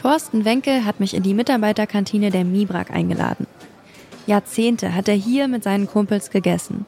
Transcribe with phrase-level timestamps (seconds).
[0.00, 3.46] Thorsten Wenkel hat mich in die Mitarbeiterkantine der Mibrak eingeladen.
[4.26, 6.86] Jahrzehnte hat er hier mit seinen Kumpels gegessen.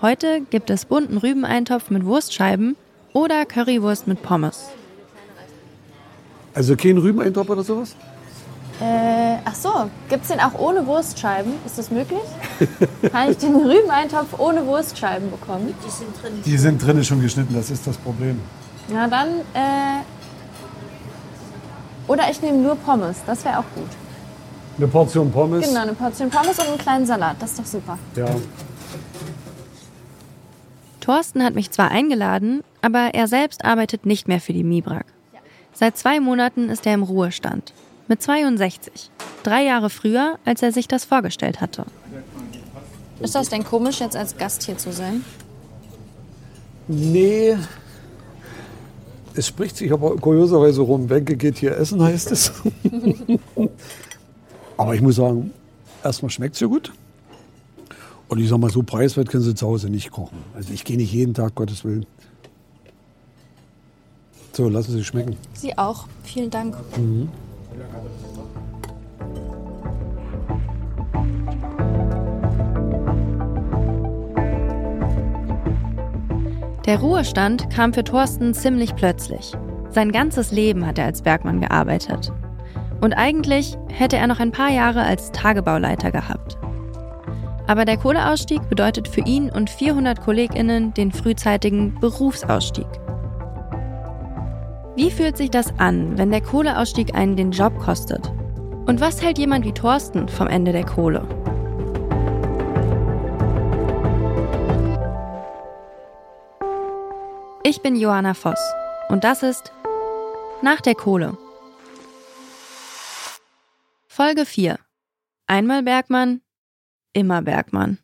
[0.00, 2.76] Heute gibt es bunten Rübeneintopf mit Wurstscheiben
[3.12, 4.70] oder Currywurst mit Pommes.
[6.54, 7.94] Also kein Rübeneintopf oder sowas?
[8.80, 11.52] Äh, ach so, gibt's den auch ohne Wurstscheiben?
[11.66, 12.20] Ist das möglich?
[13.12, 15.74] Kann ich den Rübeneintopf ohne Wurstscheiben bekommen?
[15.84, 16.32] Die sind drin.
[16.42, 18.40] Die sind drinnen schon geschnitten, das ist das Problem.
[18.88, 20.00] Na dann, äh,
[22.08, 23.88] oder ich nehme nur Pommes, das wäre auch gut.
[24.78, 25.66] Eine Portion Pommes.
[25.66, 27.98] Genau, eine Portion Pommes und einen kleinen Salat, das ist doch super.
[28.14, 28.26] Ja.
[31.00, 35.06] Thorsten hat mich zwar eingeladen, aber er selbst arbeitet nicht mehr für die Mibrak.
[35.72, 37.72] Seit zwei Monaten ist er im Ruhestand.
[38.08, 39.10] Mit 62.
[39.42, 41.84] Drei Jahre früher, als er sich das vorgestellt hatte.
[43.20, 45.24] Ist das denn komisch, jetzt als Gast hier zu sein?
[46.88, 47.56] Nee.
[49.36, 52.52] Es spricht sich aber kurioserweise rum, Wenke geht hier essen, heißt es.
[54.78, 55.52] aber ich muss sagen,
[56.02, 56.90] erstmal schmeckt es ja gut.
[58.28, 60.38] Und ich sag mal, so preiswert können Sie zu Hause nicht kochen.
[60.54, 62.06] Also ich gehe nicht jeden Tag, Gottes Willen.
[64.52, 65.36] So, lassen Sie schmecken.
[65.52, 66.06] Sie auch.
[66.24, 66.76] Vielen Dank.
[76.86, 79.52] Der Ruhestand kam für Thorsten ziemlich plötzlich.
[79.90, 82.32] Sein ganzes Leben hat er als Bergmann gearbeitet.
[83.00, 86.56] Und eigentlich hätte er noch ein paar Jahre als Tagebauleiter gehabt.
[87.66, 92.86] Aber der Kohleausstieg bedeutet für ihn und 400 KollegInnen den frühzeitigen Berufsausstieg.
[94.94, 98.32] Wie fühlt sich das an, wenn der Kohleausstieg einen den Job kostet?
[98.86, 101.26] Und was hält jemand wie Thorsten vom Ende der Kohle?
[107.68, 108.60] Ich bin Johanna Voss
[109.08, 109.72] und das ist
[110.62, 111.36] Nach der Kohle.
[114.06, 114.78] Folge 4.
[115.48, 116.42] Einmal Bergmann,
[117.12, 117.98] immer Bergmann.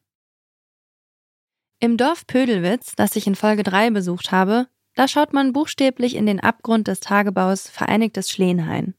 [1.78, 4.66] Im Dorf Pödelwitz, das ich in Folge 3 besucht habe,
[4.97, 8.97] da schaut man buchstäblich in den Abgrund des Tagebaus Vereinigtes Schleenhain.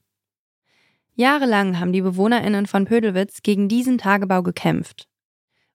[1.16, 5.10] Jahrelang haben die BewohnerInnen von Pödelwitz gegen diesen Tagebau gekämpft.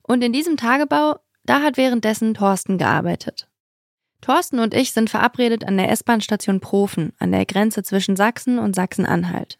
[0.00, 3.47] Und in diesem Tagebau, da hat währenddessen Thorsten gearbeitet.
[4.20, 8.74] Thorsten und ich sind verabredet an der S-Bahn-Station Profen an der Grenze zwischen Sachsen und
[8.74, 9.58] Sachsen-Anhalt.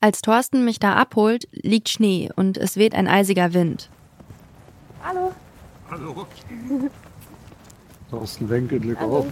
[0.00, 3.90] Als Thorsten mich da abholt, liegt Schnee und es weht ein eisiger Wind.
[5.02, 5.32] Hallo.
[5.90, 6.26] Hallo.
[8.10, 9.18] Thorsten Wenke, Glück Hallo.
[9.18, 9.26] auf.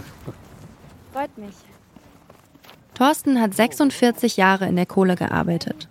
[1.13, 1.55] Freut mich.
[2.93, 5.87] Thorsten hat 46 Jahre in der Kohle gearbeitet.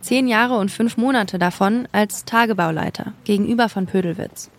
[0.00, 4.50] Zehn Jahre und fünf Monate davon als Tagebauleiter gegenüber von Pödelwitz.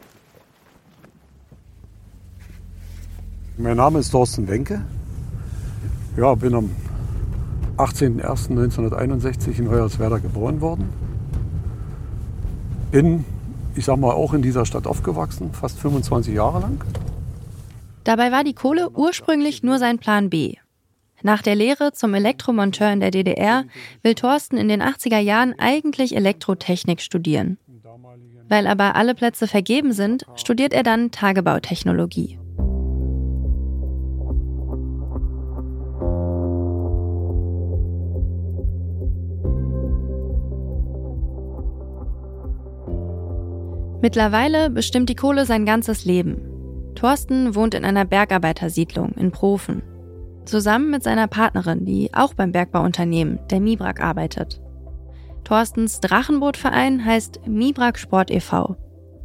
[3.57, 4.81] Mein Name ist Thorsten Wenke.
[6.17, 6.71] Ja, bin am
[7.77, 10.89] 18.01.1961 in Hoyerswerda geboren worden.
[12.91, 13.23] Bin,
[13.73, 16.83] ich sag mal, auch in dieser Stadt aufgewachsen, fast 25 Jahre lang.
[18.03, 20.55] Dabei war die Kohle ursprünglich nur sein Plan B.
[21.23, 23.63] Nach der Lehre zum Elektromonteur in der DDR
[24.03, 27.57] will Thorsten in den 80er Jahren eigentlich Elektrotechnik studieren.
[28.49, 32.37] Weil aber alle Plätze vergeben sind, studiert er dann Tagebautechnologie.
[44.05, 46.37] Mittlerweile bestimmt die Kohle sein ganzes Leben.
[46.93, 49.81] Thorsten wohnt in einer Bergarbeitersiedlung in Profen.
[50.45, 54.61] Zusammen mit seiner Partnerin, die auch beim Bergbauunternehmen, der Mibrak, arbeitet.
[55.43, 58.75] Thorstens Drachenbootverein heißt Mibrak Sport e.V.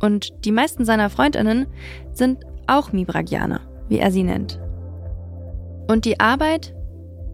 [0.01, 1.67] Und die meisten seiner Freundinnen
[2.15, 3.61] sind auch Mibrakianer,
[3.91, 4.59] wie er sie nennt.
[5.89, 6.75] Und die Arbeit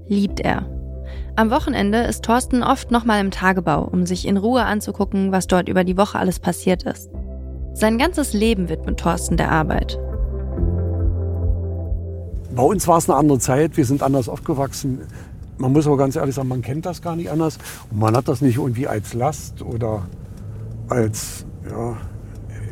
[0.08, 0.68] liebt er.
[1.36, 5.68] Am Wochenende ist Thorsten oft nochmal im Tagebau, um sich in Ruhe anzugucken, was dort
[5.68, 7.08] über die Woche alles passiert ist.
[7.76, 9.98] Sein ganzes Leben widmet Thorsten der Arbeit.
[12.54, 15.02] Bei uns war es eine andere Zeit, wir sind anders aufgewachsen.
[15.58, 17.58] Man muss aber ganz ehrlich sagen, man kennt das gar nicht anders.
[17.90, 20.06] Und man hat das nicht irgendwie als Last oder
[20.88, 21.98] als, ja,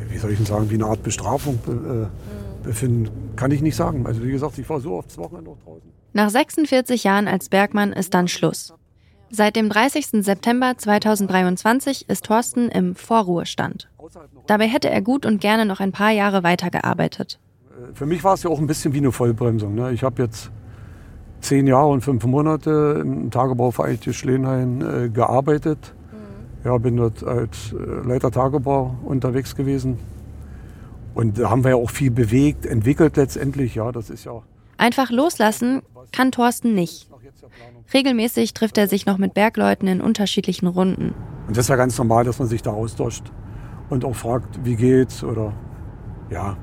[0.09, 3.11] wie soll ich denn sagen, wie eine Art Bestrafung be äh, befinden.
[3.35, 4.07] Kann ich nicht sagen.
[4.07, 5.87] Also wie gesagt, ich war so oft das Wochenende noch draußen.
[6.13, 8.73] Nach 46 Jahren als Bergmann ist dann Schluss.
[9.29, 10.23] Seit dem 30.
[10.23, 13.89] September 2023 ist Thorsten im Vorruhestand.
[14.47, 17.39] Dabei hätte er gut und gerne noch ein paar Jahre weitergearbeitet.
[17.93, 19.75] Für mich war es ja auch ein bisschen wie eine Vollbremsung.
[19.75, 19.91] Ne?
[19.91, 20.51] Ich habe jetzt
[21.41, 25.93] zehn Jahre und fünf Monate im Tagebau Vereinigtes Schleenhain äh, gearbeitet.
[26.63, 29.99] Ja, bin dort als äh, Leiter Tagebau unterwegs gewesen.
[31.13, 33.75] Und da haben wir ja auch viel bewegt, entwickelt letztendlich.
[33.75, 34.41] Ja, das ist ja
[34.77, 35.81] Einfach loslassen
[36.11, 37.07] kann Thorsten nicht.
[37.93, 41.13] Regelmäßig trifft er sich noch mit Bergleuten in unterschiedlichen Runden.
[41.47, 43.31] Und das ist ja ganz normal, dass man sich da austauscht
[43.89, 45.53] und auch fragt, wie geht's oder
[46.29, 46.57] ja,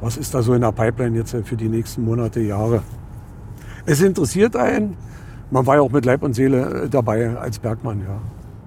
[0.00, 2.82] was ist da so in der Pipeline jetzt für die nächsten Monate, Jahre.
[3.86, 4.96] Es interessiert einen.
[5.50, 8.20] Man war ja auch mit Leib und Seele äh, dabei als Bergmann, ja.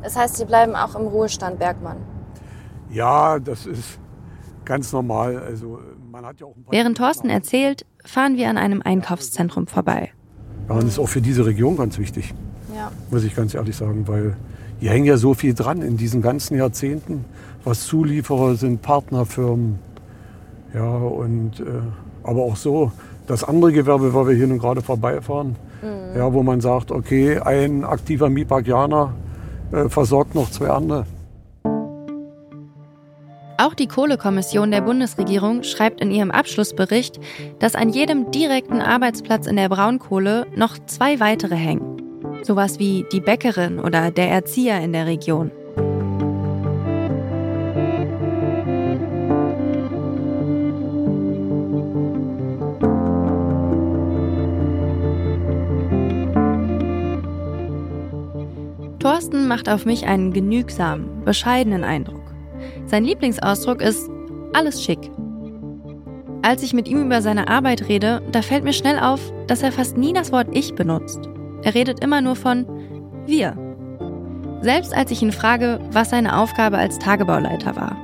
[0.03, 1.97] Das heißt, Sie bleiben auch im Ruhestand Bergmann?
[2.91, 3.99] Ja, das ist
[4.65, 5.37] ganz normal.
[5.37, 5.79] Also,
[6.11, 10.11] man hat ja auch Während Thorsten erzählt, fahren wir an einem Einkaufszentrum vorbei.
[10.69, 12.33] Ja, und ist auch für diese Region ganz wichtig,
[12.75, 12.91] Ja.
[13.11, 14.35] muss ich ganz ehrlich sagen, weil
[14.79, 17.25] hier hängen ja so viel dran in diesen ganzen Jahrzehnten,
[17.63, 19.79] was Zulieferer sind, Partnerfirmen.
[20.73, 21.63] Ja, und äh,
[22.23, 22.91] aber auch so
[23.27, 25.55] das andere Gewerbe, weil wir hier nun gerade vorbeifahren,
[26.15, 29.13] ja, wo man sagt, okay, ein aktiver Mipakianer
[29.71, 31.05] äh, versorgt noch zwei andere.
[33.57, 37.19] Auch die Kohlekommission der Bundesregierung schreibt in ihrem Abschlussbericht,
[37.59, 42.01] dass an jedem direkten Arbeitsplatz in der Braunkohle noch zwei weitere hängen.
[42.43, 45.51] Sowas wie die Bäckerin oder der Erzieher in der Region.
[58.99, 62.24] Thorsten macht auf mich einen genügsamen, bescheidenen Eindruck.
[62.85, 64.09] Sein Lieblingsausdruck ist
[64.53, 65.11] alles schick.
[66.41, 69.71] Als ich mit ihm über seine Arbeit rede, da fällt mir schnell auf, dass er
[69.71, 71.27] fast nie das Wort ich benutzt.
[71.63, 72.67] Er redet immer nur von
[73.25, 73.57] wir.
[74.61, 77.97] Selbst als ich ihn frage, was seine Aufgabe als Tagebauleiter war.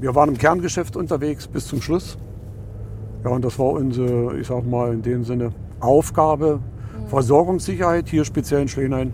[0.00, 2.16] Wir waren im Kerngeschäft unterwegs bis zum Schluss.
[3.24, 6.60] Ja, und das war unsere, ich sag mal in dem Sinne, Aufgabe,
[7.08, 9.12] Versorgungssicherheit hier speziell in Schleenhain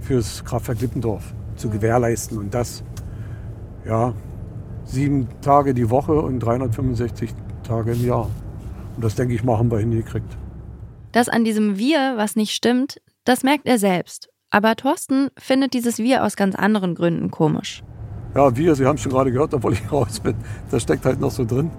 [0.00, 2.38] fürs Kraftwerk Lippendorf zu gewährleisten.
[2.38, 2.82] Und das,
[3.86, 4.14] ja,
[4.84, 7.30] sieben Tage die Woche und 365
[7.62, 8.28] Tage im Jahr.
[8.96, 10.36] Und das, denke ich mal, haben wir hingekriegt.
[11.12, 14.28] Dass an diesem Wir was nicht stimmt, das merkt er selbst.
[14.50, 17.84] Aber Thorsten findet dieses Wir aus ganz anderen Gründen komisch.
[18.34, 20.34] Ja, wir, Sie haben schon gerade gehört, obwohl ich raus bin,
[20.70, 21.70] das steckt halt noch so drin.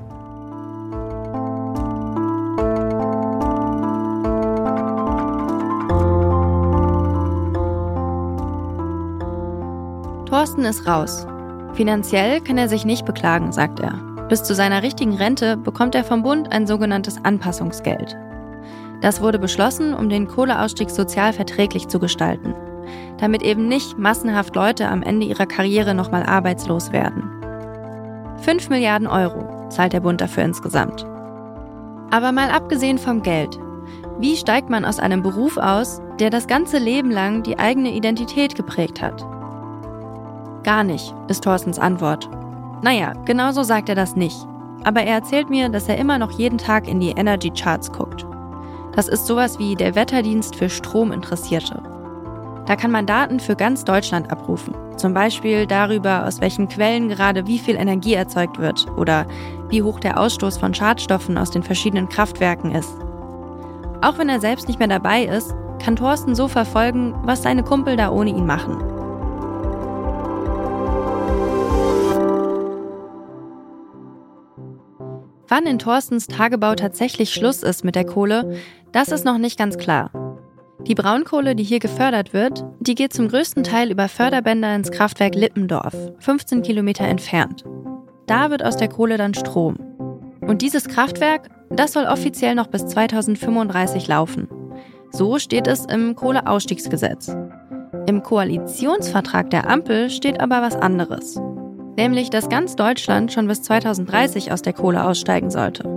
[10.51, 11.25] Thorsten ist raus.
[11.75, 13.94] Finanziell kann er sich nicht beklagen, sagt er.
[14.27, 18.18] Bis zu seiner richtigen Rente bekommt er vom Bund ein sogenanntes Anpassungsgeld.
[19.00, 22.53] Das wurde beschlossen, um den Kohleausstieg sozial verträglich zu gestalten,
[23.18, 27.24] damit eben nicht massenhaft Leute am Ende ihrer Karriere nochmal arbeitslos werden.
[28.42, 31.06] 5 Milliarden Euro zahlt der Bund dafür insgesamt.
[32.12, 33.57] Aber mal abgesehen vom Geld,
[34.19, 38.56] wie steigt man aus einem Beruf aus, der das ganze Leben lang die eigene Identität
[38.56, 39.25] geprägt hat?
[40.63, 42.30] Gar nicht, ist Thorstens Antwort.
[42.81, 44.38] Naja, genauso sagt er das nicht.
[44.84, 48.25] Aber er erzählt mir, dass er immer noch jeden Tag in die Energy Charts guckt.
[48.96, 51.81] Das ist sowas wie der Wetterdienst für Strominteressierte.
[52.66, 54.75] Da kann man Daten für ganz Deutschland abrufen.
[54.98, 59.25] Zum Beispiel darüber, aus welchen Quellen gerade wie viel Energie erzeugt wird oder
[59.69, 62.96] wie hoch der Ausstoß von Schadstoffen aus den verschiedenen Kraftwerken ist.
[64.02, 65.54] Auch wenn er selbst nicht mehr dabei ist,
[65.84, 68.78] kann Thorsten so verfolgen, was seine Kumpel da ohne ihn machen.
[75.51, 78.56] Wann in Thorstens Tagebau tatsächlich Schluss ist mit der Kohle,
[78.94, 80.09] das ist noch nicht ganz klar.
[80.87, 85.35] Die Braunkohle, die hier gefördert wird, die geht zum größten Teil über Förderbänder ins Kraftwerk
[85.35, 87.66] Lippendorf, 15 Kilometer entfernt.
[88.28, 89.76] Da wird aus der Kohle dann Strom.
[90.40, 94.47] Und dieses Kraftwerk, das soll offiziell noch bis 2035 laufen.
[95.11, 97.35] So steht es im Kohleausstiegsgesetz.
[98.07, 101.42] Im Koalitionsvertrag der Ampel steht aber was anderes.
[102.02, 105.88] Nämlich, dass ganz Deutschland schon bis 2030 aus der Kohle aussteigen sollte.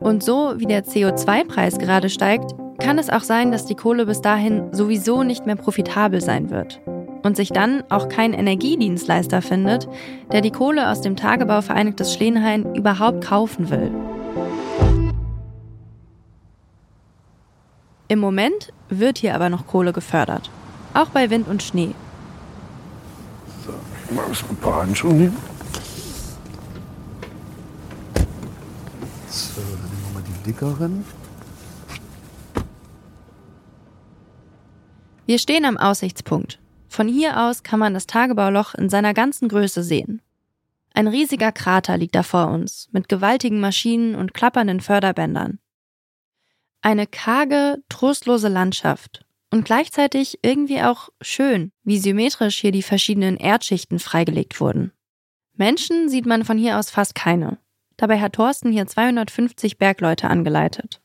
[0.00, 4.22] Und so wie der CO2-Preis gerade steigt, kann es auch sein, dass die Kohle bis
[4.22, 6.80] dahin sowieso nicht mehr profitabel sein wird.
[7.22, 9.86] Und sich dann auch kein Energiedienstleister findet,
[10.32, 13.90] der die Kohle aus dem Tagebau Vereinigtes Schleenhain überhaupt kaufen will.
[18.08, 20.48] Im Moment wird hier aber noch Kohle gefördert.
[20.94, 21.94] Auch bei Wind und Schnee.
[24.14, 25.36] Mal ein paar Handschuhe nehmen.
[29.28, 31.04] So, dann nehmen wir mal die dickeren.
[35.24, 36.58] Wir stehen am Aussichtspunkt.
[36.88, 40.20] Von hier aus kann man das Tagebauloch in seiner ganzen Größe sehen.
[40.92, 45.58] Ein riesiger Krater liegt da vor uns, mit gewaltigen Maschinen und klappernden Förderbändern.
[46.82, 49.21] Eine karge, trostlose Landschaft
[49.52, 54.92] und gleichzeitig irgendwie auch schön, wie symmetrisch hier die verschiedenen Erdschichten freigelegt wurden.
[55.54, 57.58] Menschen sieht man von hier aus fast keine.
[57.98, 61.00] Dabei hat Thorsten hier 250 Bergleute angeleitet.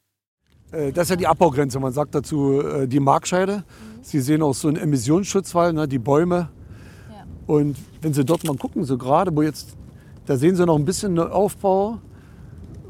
[0.71, 1.79] Äh, das ist ja die Abbaugrenze.
[1.79, 3.65] Man sagt dazu äh, die Markscheide.
[4.01, 6.49] Sie sehen auch so einen Emissionsschutzwall, ne, die Bäume.
[7.09, 7.25] Ja.
[7.45, 9.75] Und wenn Sie dort mal gucken, so gerade, wo jetzt,
[10.25, 11.99] da sehen Sie noch ein bisschen Aufbau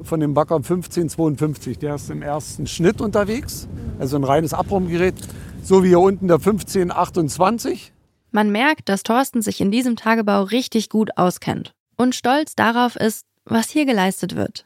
[0.04, 1.80] von dem Bagger 1552.
[1.80, 3.68] Der ist im ersten Schnitt unterwegs,
[4.00, 5.16] also ein reines Abraumgerät.
[5.64, 7.92] So wie hier unten der 1528.
[8.32, 13.26] Man merkt, dass Thorsten sich in diesem Tagebau richtig gut auskennt und stolz darauf ist,
[13.46, 14.66] was hier geleistet wird.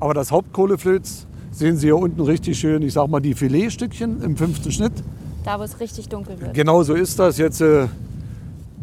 [0.00, 4.36] Aber das Hauptkohleflöz sehen Sie hier unten richtig schön, ich sag mal, die Filetstückchen im
[4.36, 4.92] fünften Schnitt.
[5.44, 6.54] Da, wo es richtig dunkel wird.
[6.54, 7.38] Genau so ist das.
[7.38, 7.88] Jetzt ein äh,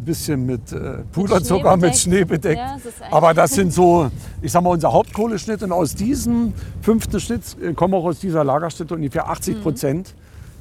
[0.04, 2.60] bisschen mit äh, Puderzucker, mit Schnee bedeckt.
[2.60, 2.76] Ja,
[3.10, 4.10] Aber das sind so,
[4.40, 5.62] ich sag mal, unser Hauptkohleschnitt.
[5.62, 9.62] Und aus diesem fünften Schnitt äh, kommen auch aus dieser Lagerstätte ungefähr 80 Mhm.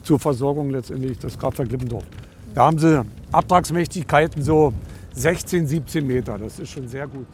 [0.04, 2.04] Zur Versorgung letztendlich des Kraftwerk Lippendorf.
[2.54, 4.74] Da haben sie Abtragsmächtigkeiten so
[5.14, 6.38] 16, 17 Meter.
[6.38, 7.28] Das ist schon sehr gut.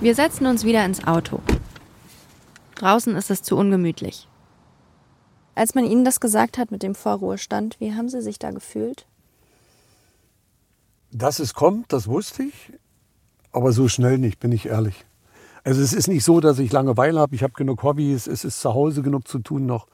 [0.00, 1.40] Wir setzen uns wieder ins Auto.
[2.76, 4.26] Draußen ist es zu ungemütlich.
[5.54, 9.06] Als man Ihnen das gesagt hat mit dem Vorruhestand, wie haben Sie sich da gefühlt?
[11.12, 12.72] Dass es kommt, das wusste ich,
[13.52, 15.04] aber so schnell nicht, bin ich ehrlich.
[15.64, 18.60] Also es ist nicht so, dass ich Langeweile habe, ich habe genug Hobbys, es ist
[18.60, 19.86] zu Hause genug zu tun noch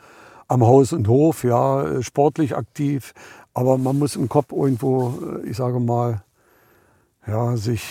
[0.48, 3.14] am Haus und Hof, ja, äh, sportlich aktiv,
[3.52, 6.22] aber man muss im Kopf irgendwo, äh, ich sage mal,
[7.26, 7.82] ja, sich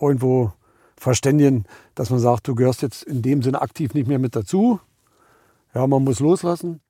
[0.00, 0.52] irgendwo
[0.96, 4.80] verständigen, dass man sagt, du gehörst jetzt in dem Sinne aktiv nicht mehr mit dazu.
[5.74, 6.80] Ja, man muss loslassen.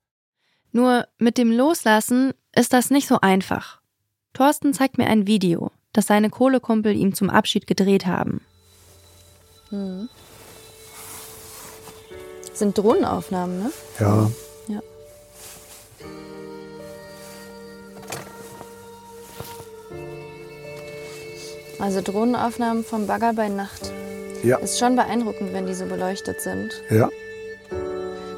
[0.71, 3.81] Nur mit dem Loslassen ist das nicht so einfach.
[4.33, 8.41] Thorsten zeigt mir ein Video, das seine Kohlekumpel ihm zum Abschied gedreht haben.
[12.47, 13.71] Das sind Drohnenaufnahmen, ne?
[13.99, 14.29] Ja,
[14.67, 14.81] Ja.
[21.79, 23.91] Also Drohnenaufnahmen vom Bagger bei Nacht.
[24.43, 26.71] ja, Ist schon beeindruckend, wenn die so beleuchtet sind.
[26.89, 27.09] ja.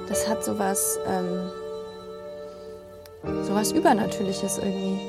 [0.09, 1.49] Das hat sowas, ähm,
[3.45, 4.99] sowas Übernatürliches irgendwie.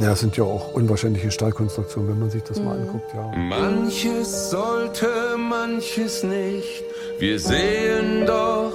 [0.00, 3.30] Ja, es sind ja auch unwahrscheinliche Stahlkonstruktionen, wenn man sich das mal anguckt, ja.
[3.36, 6.82] Manches sollte, manches nicht.
[7.20, 8.72] Wir sehen doch,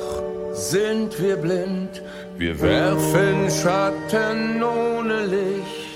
[0.53, 2.01] sind wir blind.
[2.38, 5.89] Wir werfen Schatten ohne Licht.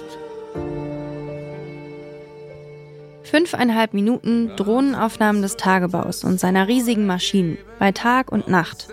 [3.23, 8.89] Fünfeinhalb Minuten Drohnenaufnahmen des Tagebaus und seiner riesigen Maschinen bei Tag und Nacht.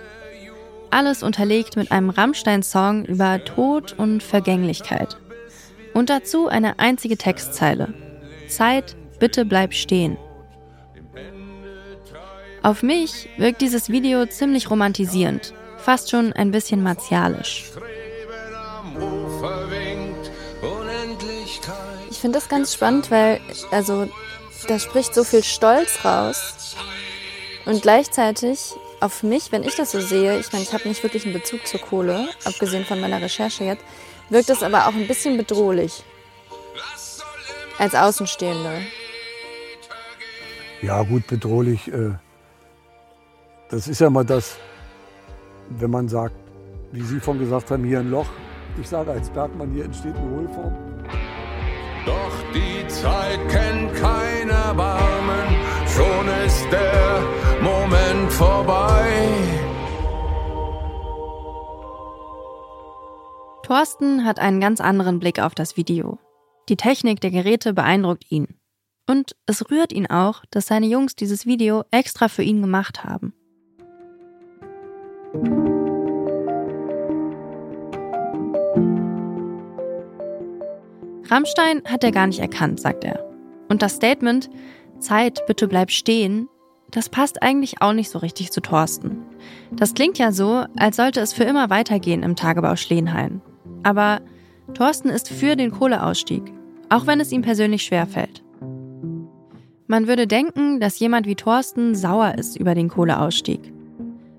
[0.90, 5.18] Alles unterlegt mit einem Rammstein-Song über Tod und Vergänglichkeit.
[5.94, 7.92] Und dazu eine einzige Textzeile.
[8.48, 10.16] Zeit, bitte bleib stehen.
[12.62, 17.70] Auf mich wirkt dieses Video ziemlich romantisierend, fast schon ein bisschen martialisch.
[22.10, 24.08] Ich finde das ganz spannend, weil, also,
[24.68, 26.76] da spricht so viel Stolz raus.
[27.64, 31.24] Und gleichzeitig auf mich, wenn ich das so sehe, ich meine, ich habe nicht wirklich
[31.24, 33.82] einen Bezug zur Kohle, abgesehen von meiner Recherche jetzt,
[34.30, 36.04] wirkt es aber auch ein bisschen bedrohlich.
[37.78, 38.82] Als Außenstehende.
[40.82, 41.88] Ja, gut, bedrohlich.
[41.88, 42.12] Äh,
[43.70, 44.56] das ist ja mal das,
[45.68, 46.34] wenn man sagt,
[46.92, 48.28] wie Sie vorhin gesagt haben, hier ein Loch.
[48.80, 50.74] Ich sage als Bergmann, hier entsteht eine Hohlform.
[52.06, 54.49] Doch die Zeit kennt kein
[63.70, 66.18] Thorsten hat einen ganz anderen Blick auf das Video.
[66.68, 68.48] Die Technik der Geräte beeindruckt ihn.
[69.08, 73.32] Und es rührt ihn auch, dass seine Jungs dieses Video extra für ihn gemacht haben.
[81.28, 83.24] Rammstein hat er gar nicht erkannt, sagt er.
[83.68, 84.50] Und das Statement
[84.98, 86.48] Zeit, bitte bleib stehen,
[86.90, 89.22] das passt eigentlich auch nicht so richtig zu Thorsten.
[89.70, 93.42] Das klingt ja so, als sollte es für immer weitergehen im Tagebau Schleenhain.
[93.82, 94.20] Aber
[94.74, 96.42] Thorsten ist für den Kohleausstieg,
[96.88, 98.42] auch wenn es ihm persönlich schwerfällt.
[99.86, 103.72] Man würde denken, dass jemand wie Thorsten sauer ist über den Kohleausstieg,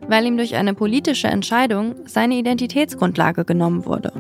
[0.08, 4.14] weil ihm durch eine politische Entscheidung seine Identitätsgrundlage genommen wurde.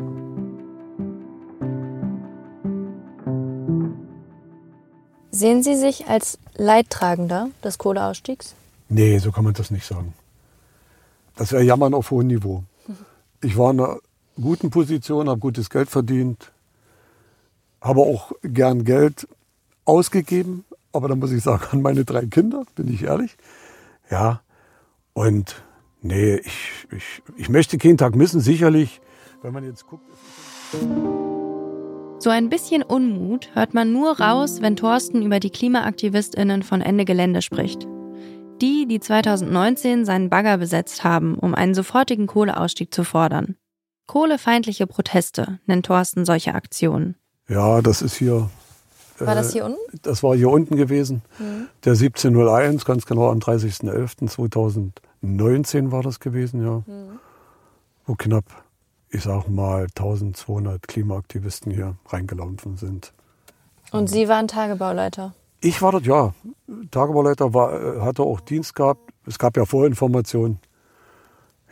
[5.31, 8.53] Sehen Sie sich als Leidtragender des Kohleausstiegs?
[8.89, 10.13] Nee, so kann man das nicht sagen.
[11.37, 12.63] Das wäre Jammern auf hohem Niveau.
[13.41, 13.97] Ich war in einer
[14.39, 16.51] guten Position, habe gutes Geld verdient,
[17.81, 19.27] habe auch gern Geld
[19.85, 23.35] ausgegeben, aber da muss ich sagen, an meine drei Kinder, bin ich ehrlich.
[24.09, 24.41] Ja,
[25.13, 25.63] und
[26.01, 29.01] nee, ich, ich, ich möchte keinen Tag missen, sicherlich.
[29.41, 30.05] Wenn man jetzt guckt,
[32.19, 37.05] So ein bisschen Unmut hört man nur raus, wenn Thorsten über die KlimaaktivistInnen von Ende
[37.05, 37.88] Gelände spricht.
[38.61, 43.55] Die, die 2019 seinen Bagger besetzt haben, um einen sofortigen Kohleausstieg zu fordern.
[44.12, 47.15] Kohlefeindliche Proteste nennt Thorsten solche Aktionen.
[47.48, 48.50] Ja, das ist hier.
[49.18, 49.80] War das äh, hier unten?
[50.01, 51.22] Das war hier unten gewesen.
[51.39, 51.70] Mhm.
[51.86, 56.84] Der 1701, ganz genau am 30.11.2019 war das gewesen, ja.
[56.86, 57.20] Mhm.
[58.06, 58.44] Wo knapp,
[59.12, 63.13] ich sag mal, 1200 Klimaaktivisten hier reingelaufen sind.
[63.91, 65.34] Und Sie waren Tagebauleiter.
[65.62, 66.34] Ich war dort, ja.
[66.91, 69.13] Tagebauleiter war, äh, hatte auch Dienst gehabt.
[69.25, 70.60] Es gab ja Vorinformationen.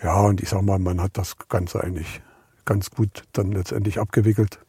[0.02, 2.22] Ja, und ich sag mal, man hat das Ganze eigentlich
[2.70, 4.60] ganz gut dann letztendlich abgewickelt.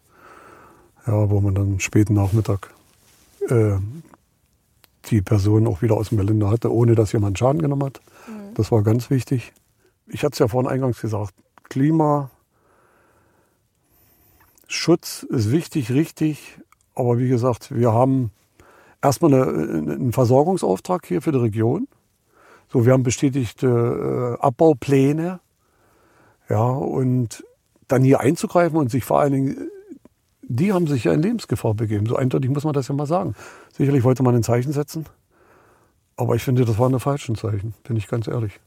[1.07, 2.73] Ja, wo man dann späten Nachmittag
[3.49, 3.77] äh,
[5.11, 8.01] die Person auch wieder aus dem Gelände hatte, ohne dass jemand Schaden genommen hat.
[8.55, 9.53] Das war ganz wichtig.
[10.07, 12.31] Ich hatte es ja vorhin eingangs gesagt, Klimaschutz
[15.29, 16.59] ist wichtig, richtig.
[16.95, 18.31] Aber wie gesagt, wir haben
[19.03, 19.45] erstmal eine,
[19.93, 21.87] einen Versorgungsauftrag hier für die Region.
[22.73, 25.41] So, wir haben bestätigte äh, Abbaupläne.
[26.49, 27.45] Ja, und
[27.93, 29.71] dann hier einzugreifen und sich vor allen Dingen,
[30.43, 32.07] die haben sich ja in Lebensgefahr begeben.
[32.07, 33.35] So eindeutig muss man das ja mal sagen.
[33.73, 35.07] Sicherlich wollte man ein Zeichen setzen.
[36.17, 38.61] Aber ich finde, das war eine falschen Zeichen, bin ich ganz ehrlich.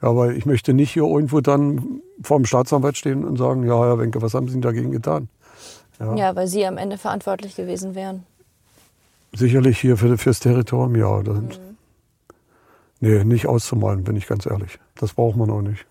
[0.00, 3.84] Ja, weil ich möchte nicht hier irgendwo dann vor dem Staatsanwalt stehen und sagen, ja,
[3.84, 5.28] Herr Wenke, was haben Sie denn dagegen getan?
[5.98, 6.14] Ja.
[6.14, 8.24] Ja, weil Sie am Ende verantwortlich gewesen wären.
[9.34, 11.22] Sicherlich hier für, fürs Territorium, ja.
[11.22, 11.58] Das,
[13.00, 14.78] Nee, nicht auszumalen, bin ich ganz ehrlich.
[14.96, 15.86] Das braucht man auch nicht.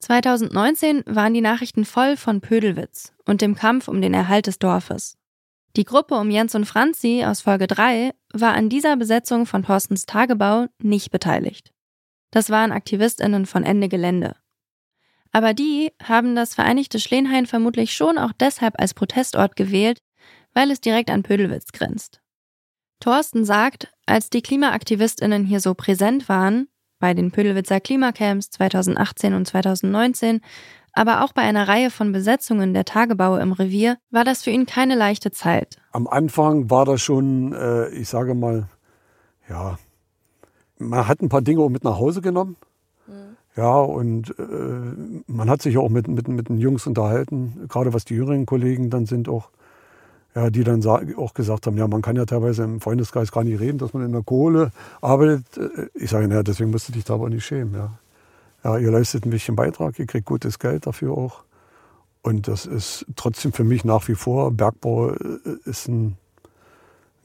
[0.00, 5.16] 2019 waren die Nachrichten voll von Pödelwitz und dem Kampf um den Erhalt des Dorfes.
[5.76, 10.06] Die Gruppe um Jens und Franzi aus Folge 3 war an dieser Besetzung von Thorstens
[10.06, 11.72] Tagebau nicht beteiligt.
[12.30, 14.36] Das waren AktivistInnen von Ende Gelände.
[15.32, 19.98] Aber die haben das Vereinigte Schlenhain vermutlich schon auch deshalb als Protestort gewählt,
[20.54, 22.22] weil es direkt an Pödelwitz grenzt.
[23.00, 29.46] Thorsten sagt, als die KlimaaktivistInnen hier so präsent waren, bei den Pödelwitzer Klimacamps 2018 und
[29.46, 30.40] 2019,
[30.92, 34.66] aber auch bei einer Reihe von Besetzungen der Tagebaue im Revier, war das für ihn
[34.66, 35.76] keine leichte Zeit.
[35.92, 38.68] Am Anfang war das schon, äh, ich sage mal,
[39.48, 39.78] ja,
[40.78, 42.56] man hat ein paar Dinge auch mit nach Hause genommen.
[43.56, 48.04] Ja, und äh, man hat sich auch mit, mit, mit den Jungs unterhalten, gerade was
[48.04, 49.50] die jüngeren Kollegen dann sind auch,
[50.36, 53.58] ja, die dann auch gesagt haben, ja, man kann ja teilweise im Freundeskreis gar nicht
[53.58, 54.70] reden, dass man in der Kohle
[55.00, 55.56] arbeitet.
[55.56, 57.74] Äh, Ich sage, naja, deswegen musst du dich da aber nicht schämen.
[57.74, 57.98] Ja.
[58.62, 61.42] ja, ihr leistet ein bisschen Beitrag, ihr kriegt gutes Geld dafür auch.
[62.20, 66.18] Und das ist trotzdem für mich nach wie vor, Bergbau äh, ist ein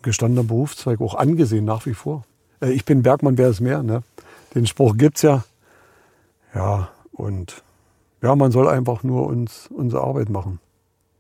[0.04, 2.24] gestandener Berufszweig, auch angesehen nach wie vor.
[2.62, 3.84] Äh, Ich bin Bergmann, wer ist mehr?
[3.84, 4.04] Ne?
[4.56, 5.44] Den Spruch gibt's ja.
[6.56, 7.62] Ja, und
[8.22, 10.60] ja, man soll einfach nur uns unsere Arbeit machen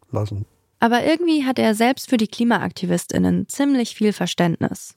[0.10, 0.46] lassen.
[0.82, 4.96] Aber irgendwie hat er selbst für die KlimaaktivistInnen ziemlich viel Verständnis.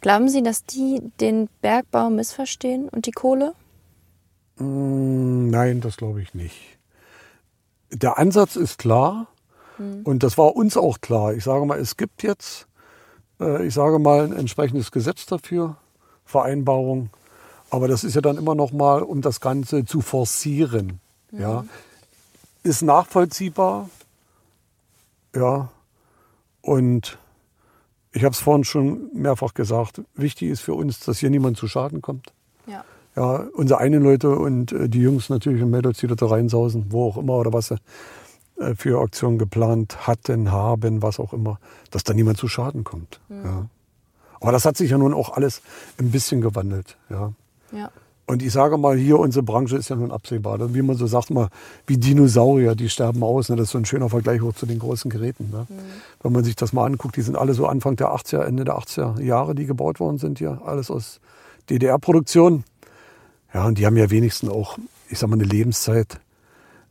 [0.00, 3.54] Glauben Sie, dass die den Bergbau missverstehen und die Kohle?
[4.58, 6.78] Mm, Nein, das glaube ich nicht.
[7.90, 9.26] Der Ansatz ist klar
[10.04, 11.34] und das war uns auch klar.
[11.34, 12.68] Ich sage mal, es gibt jetzt,
[13.40, 15.76] äh, ich sage mal, ein entsprechendes Gesetz dafür,
[16.24, 17.10] Vereinbarung.
[17.70, 21.00] Aber das ist ja dann immer noch mal, um das Ganze zu forcieren.
[21.32, 21.64] Ja,
[22.62, 23.90] ist nachvollziehbar.
[25.34, 25.70] Ja,
[26.60, 27.18] und
[28.12, 30.02] ich habe es vorhin schon mehrfach gesagt.
[30.14, 32.32] Wichtig ist für uns, dass hier niemand zu Schaden kommt.
[32.66, 32.84] Ja.
[33.14, 37.08] Ja, unsere eigenen Leute und äh, die Jungs natürlich im Mädels, die da reinsausen, wo
[37.08, 37.76] auch immer oder was sie
[38.58, 41.58] äh, für Aktionen geplant hatten, haben, was auch immer,
[41.90, 43.20] dass da niemand zu Schaden kommt.
[43.28, 43.66] Ja.
[44.40, 45.60] Aber das hat sich ja nun auch alles
[45.98, 46.96] ein bisschen gewandelt.
[47.10, 47.32] Ja.
[47.72, 47.90] Ja.
[48.32, 50.72] Und ich sage mal, hier unsere Branche ist ja nun absehbar.
[50.72, 51.48] Wie man so sagt, mal,
[51.86, 53.50] wie Dinosaurier, die sterben aus.
[53.50, 53.56] Ne?
[53.56, 55.50] Das ist so ein schöner Vergleich auch zu den großen Geräten.
[55.52, 55.66] Ne?
[56.22, 58.78] Wenn man sich das mal anguckt, die sind alle so Anfang der 80er, Ende der
[58.78, 60.62] 80er Jahre, die gebaut worden sind hier.
[60.64, 61.20] Alles aus
[61.68, 62.64] DDR-Produktion.
[63.52, 64.78] Ja, und die haben ja wenigstens auch,
[65.10, 66.18] ich sag mal, eine Lebenszeit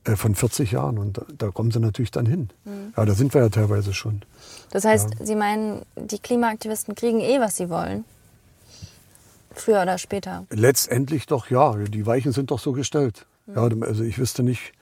[0.04, 1.00] äh, von 40 Jahren.
[1.00, 2.50] Und da, da kommen sie natürlich dann hin.
[2.96, 4.22] Ja, da sind wir ja teilweise schon.
[4.70, 8.06] Das heißt, Sie meinen, die Klimaaktivisten kriegen eh, was sie wollen?
[9.54, 10.46] Früher oder später.
[10.50, 13.26] Letztendlich doch ja, die Weichen sind doch so gestellt.
[13.48, 14.74] Ja, also ich wüsste nicht,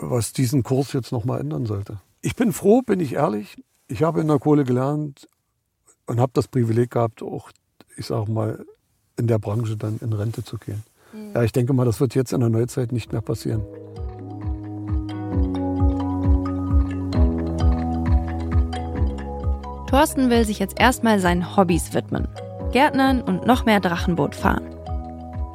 [0.00, 2.00] was diesen Kurs jetzt nochmal ändern sollte.
[2.22, 3.62] Ich bin froh, bin ich ehrlich.
[3.86, 5.28] Ich habe in der Kohle gelernt
[6.06, 7.50] und habe das Privileg gehabt, auch,
[7.96, 8.64] ich sage mal,
[9.16, 10.82] in der Branche dann in Rente zu gehen.
[11.34, 13.62] Ja, ich denke mal, das wird jetzt in der Neuzeit nicht mehr passieren.
[19.88, 22.26] Thorsten will sich jetzt erstmal seinen Hobbys widmen.
[22.74, 24.74] Gärtnern und noch mehr Drachenboot fahren.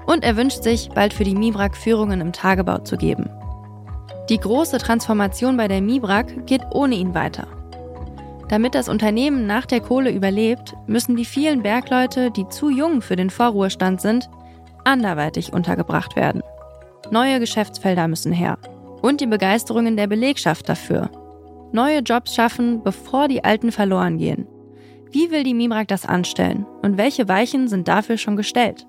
[0.08, 3.30] Und er wünscht sich, bald für die Mibrak Führungen im Tagebau zu geben.
[4.30, 7.46] Die große Transformation bei der Mibrak geht ohne ihn weiter.
[8.48, 13.18] Damit das Unternehmen nach der Kohle überlebt, müssen die vielen Bergleute, die zu jung für
[13.18, 14.30] den Vorruhestand sind,
[14.86, 16.42] anderweitig untergebracht werden.
[17.12, 18.58] Neue Geschäftsfelder müssen her.
[19.02, 21.10] Und die Begeisterungen der Belegschaft dafür.
[21.74, 24.48] Neue Jobs schaffen, bevor die alten verloren gehen.
[25.12, 26.68] Wie will die Mimrak das anstellen?
[26.84, 28.86] Und welche Weichen sind dafür schon gestellt?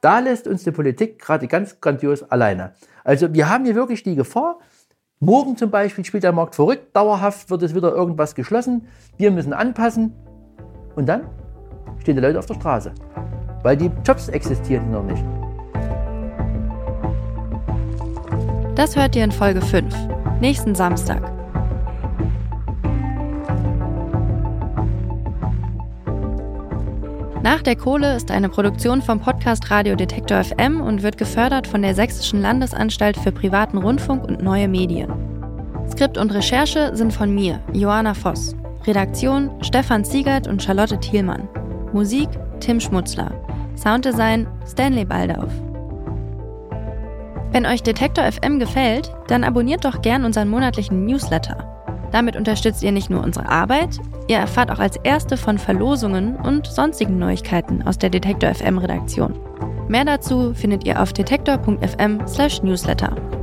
[0.00, 2.72] Da lässt uns die Politik gerade ganz grandios alleine.
[3.04, 4.58] Also wir haben hier wirklich die Gefahr,
[5.18, 9.52] morgen zum Beispiel spielt der Markt verrückt, dauerhaft wird es wieder irgendwas geschlossen, wir müssen
[9.52, 10.14] anpassen
[10.96, 11.28] und dann
[11.98, 12.94] stehen die Leute auf der Straße,
[13.62, 15.22] weil die Jobs existieren noch nicht.
[18.76, 19.94] Das hört ihr in Folge 5,
[20.40, 21.39] nächsten Samstag.
[27.42, 31.80] Nach der Kohle ist eine Produktion vom Podcast Radio Detektor FM und wird gefördert von
[31.80, 35.10] der Sächsischen Landesanstalt für privaten Rundfunk und neue Medien.
[35.90, 38.54] Skript und Recherche sind von mir, Johanna Voss.
[38.86, 41.48] Redaktion Stefan Ziegert und Charlotte Thielmann.
[41.94, 42.28] Musik
[42.60, 43.32] Tim Schmutzler.
[43.74, 45.50] Sounddesign Stanley Baldauf.
[47.52, 51.69] Wenn euch Detektor FM gefällt, dann abonniert doch gern unseren monatlichen Newsletter.
[52.12, 56.66] Damit unterstützt ihr nicht nur unsere Arbeit, ihr erfahrt auch als Erste von Verlosungen und
[56.66, 59.34] sonstigen Neuigkeiten aus der Detektor FM Redaktion.
[59.88, 63.39] Mehr dazu findet ihr auf detektor.fm/newsletter.